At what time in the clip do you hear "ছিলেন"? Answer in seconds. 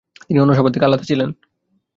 1.05-1.29